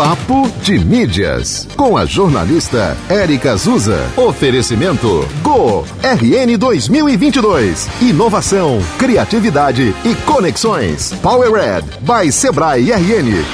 Papo 0.00 0.48
de 0.62 0.78
Mídias, 0.78 1.68
com 1.76 1.94
a 1.94 2.06
jornalista 2.06 2.96
Érica 3.06 3.52
Azusa. 3.52 3.98
Oferecimento 4.16 5.28
Go 5.42 5.84
RN 6.02 6.56
2022. 6.56 7.86
Inovação, 8.00 8.78
criatividade 8.98 9.94
e 10.02 10.14
conexões. 10.24 11.12
Power 11.20 11.52
Red 11.52 11.82
by 12.00 12.32
Sebrae 12.32 12.90
RN. 12.90 13.44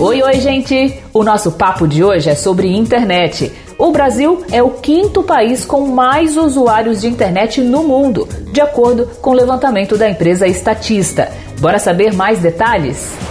Oi, 0.00 0.22
oi, 0.22 0.40
gente! 0.40 1.02
O 1.12 1.22
nosso 1.22 1.52
papo 1.52 1.86
de 1.86 2.02
hoje 2.02 2.30
é 2.30 2.34
sobre 2.34 2.74
internet. 2.74 3.52
O 3.76 3.92
Brasil 3.92 4.42
é 4.50 4.62
o 4.62 4.70
quinto 4.70 5.22
país 5.22 5.66
com 5.66 5.88
mais 5.88 6.38
usuários 6.38 7.02
de 7.02 7.08
internet 7.08 7.60
no 7.60 7.82
mundo, 7.82 8.26
de 8.52 8.60
acordo 8.62 9.06
com 9.20 9.32
o 9.32 9.34
levantamento 9.34 9.98
da 9.98 10.08
empresa 10.08 10.46
Estatista. 10.46 11.30
Bora 11.60 11.78
saber 11.78 12.14
mais 12.14 12.38
detalhes? 12.38 13.21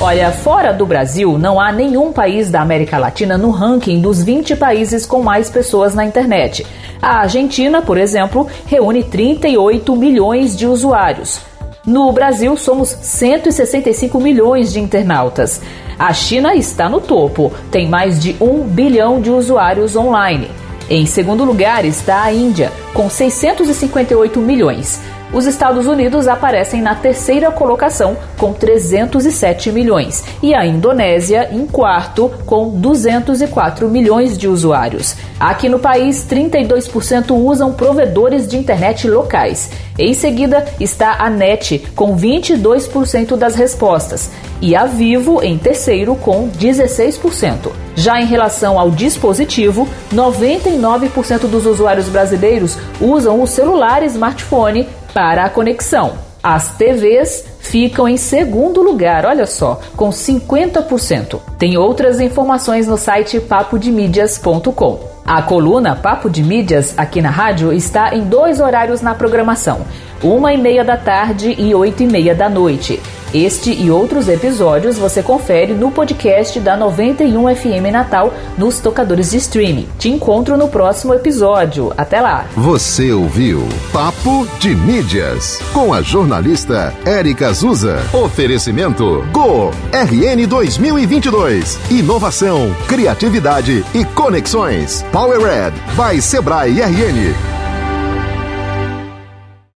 Olha, 0.00 0.30
fora 0.30 0.72
do 0.72 0.86
Brasil, 0.86 1.36
não 1.36 1.58
há 1.58 1.72
nenhum 1.72 2.12
país 2.12 2.48
da 2.48 2.60
América 2.60 2.96
Latina 2.98 3.36
no 3.36 3.50
ranking 3.50 4.00
dos 4.00 4.22
20 4.22 4.54
países 4.54 5.04
com 5.04 5.24
mais 5.24 5.50
pessoas 5.50 5.92
na 5.92 6.04
internet. 6.04 6.64
A 7.02 7.18
Argentina, 7.22 7.82
por 7.82 7.98
exemplo, 7.98 8.46
reúne 8.64 9.02
38 9.02 9.96
milhões 9.96 10.56
de 10.56 10.68
usuários. 10.68 11.40
No 11.84 12.12
Brasil, 12.12 12.56
somos 12.56 12.90
165 12.90 14.20
milhões 14.20 14.72
de 14.72 14.78
internautas. 14.78 15.60
A 15.98 16.12
China 16.12 16.54
está 16.54 16.88
no 16.88 17.00
topo, 17.00 17.52
tem 17.68 17.88
mais 17.88 18.22
de 18.22 18.36
1 18.40 18.68
bilhão 18.68 19.20
de 19.20 19.30
usuários 19.30 19.96
online. 19.96 20.48
Em 20.88 21.06
segundo 21.06 21.42
lugar 21.42 21.84
está 21.84 22.22
a 22.22 22.32
Índia, 22.32 22.70
com 22.94 23.10
658 23.10 24.38
milhões. 24.38 25.00
Os 25.30 25.44
Estados 25.44 25.86
Unidos 25.86 26.26
aparecem 26.26 26.80
na 26.80 26.94
terceira 26.94 27.50
colocação, 27.50 28.16
com 28.38 28.54
307 28.54 29.70
milhões, 29.70 30.24
e 30.42 30.54
a 30.54 30.66
Indonésia 30.66 31.50
em 31.52 31.66
quarto, 31.66 32.30
com 32.46 32.70
204 32.70 33.88
milhões 33.90 34.38
de 34.38 34.48
usuários. 34.48 35.16
Aqui 35.38 35.68
no 35.68 35.78
país, 35.78 36.26
32% 36.28 37.30
usam 37.32 37.74
provedores 37.74 38.48
de 38.48 38.56
internet 38.56 39.06
locais. 39.06 39.70
Em 39.98 40.14
seguida 40.14 40.64
está 40.80 41.16
a 41.18 41.28
NET, 41.28 41.90
com 41.94 42.16
22% 42.16 43.36
das 43.36 43.54
respostas, 43.54 44.30
e 44.62 44.74
a 44.74 44.86
Vivo 44.86 45.42
em 45.42 45.58
terceiro, 45.58 46.16
com 46.16 46.48
16%. 46.48 47.70
Já 47.98 48.20
em 48.20 48.26
relação 48.26 48.78
ao 48.78 48.92
dispositivo, 48.92 49.88
99% 50.14 51.48
dos 51.48 51.66
usuários 51.66 52.08
brasileiros 52.08 52.78
usam 53.00 53.42
o 53.42 53.46
celular 53.46 54.04
e 54.04 54.06
smartphone 54.06 54.88
para 55.12 55.44
a 55.44 55.50
conexão. 55.50 56.12
As 56.40 56.76
TVs 56.76 57.44
ficam 57.58 58.08
em 58.08 58.16
segundo 58.16 58.82
lugar, 58.82 59.26
olha 59.26 59.46
só, 59.46 59.80
com 59.96 60.10
50%. 60.10 61.40
Tem 61.58 61.76
outras 61.76 62.20
informações 62.20 62.86
no 62.86 62.96
site 62.96 63.40
papodemídias.com. 63.40 65.00
A 65.26 65.42
coluna 65.42 65.96
Papo 65.96 66.30
de 66.30 66.44
Mídias 66.44 66.94
aqui 66.96 67.20
na 67.20 67.30
rádio 67.30 67.72
está 67.72 68.14
em 68.14 68.22
dois 68.22 68.60
horários 68.60 69.02
na 69.02 69.12
programação: 69.12 69.80
uma 70.22 70.52
e 70.52 70.56
meia 70.56 70.84
da 70.84 70.96
tarde 70.96 71.52
e 71.58 71.74
oito 71.74 72.04
e 72.04 72.06
meia 72.06 72.32
da 72.32 72.48
noite. 72.48 73.02
Este 73.32 73.70
e 73.72 73.90
outros 73.90 74.26
episódios 74.28 74.96
você 74.96 75.22
confere 75.22 75.74
no 75.74 75.90
podcast 75.90 76.58
da 76.60 76.76
91 76.76 77.54
FM 77.54 77.92
Natal 77.92 78.32
nos 78.56 78.80
tocadores 78.80 79.30
de 79.30 79.36
streaming. 79.36 79.88
Te 79.98 80.08
encontro 80.08 80.56
no 80.56 80.68
próximo 80.68 81.12
episódio. 81.12 81.92
Até 81.96 82.20
lá. 82.20 82.46
Você 82.56 83.12
ouviu 83.12 83.68
Papo 83.92 84.46
de 84.58 84.74
Mídias 84.74 85.60
com 85.74 85.92
a 85.92 86.00
jornalista 86.00 86.94
Érica 87.04 87.48
Azusa. 87.48 87.98
Oferecimento 88.14 89.22
Go 89.30 89.70
RN 89.92 90.46
2022. 90.46 91.78
Inovação, 91.90 92.74
criatividade 92.86 93.84
e 93.94 94.04
conexões. 94.06 95.04
Power 95.12 95.38
Red 95.40 95.72
by 95.96 96.20
Sebrae 96.22 96.80
RN. 96.80 97.57